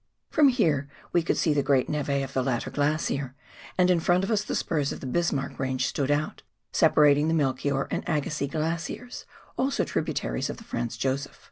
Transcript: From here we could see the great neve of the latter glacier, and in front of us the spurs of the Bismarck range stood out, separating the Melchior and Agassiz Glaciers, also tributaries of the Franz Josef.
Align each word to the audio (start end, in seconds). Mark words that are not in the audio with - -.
From 0.31 0.47
here 0.47 0.89
we 1.13 1.21
could 1.21 1.37
see 1.37 1.53
the 1.53 1.61
great 1.61 1.87
neve 1.87 2.09
of 2.09 2.33
the 2.33 2.41
latter 2.41 2.71
glacier, 2.71 3.35
and 3.77 3.91
in 3.91 3.99
front 3.99 4.23
of 4.23 4.31
us 4.31 4.43
the 4.43 4.55
spurs 4.55 4.91
of 4.91 4.99
the 4.99 5.05
Bismarck 5.05 5.59
range 5.59 5.85
stood 5.85 6.09
out, 6.09 6.41
separating 6.71 7.27
the 7.27 7.35
Melchior 7.35 7.83
and 7.91 8.03
Agassiz 8.09 8.49
Glaciers, 8.49 9.25
also 9.57 9.83
tributaries 9.83 10.49
of 10.49 10.57
the 10.57 10.63
Franz 10.63 10.97
Josef. 10.97 11.39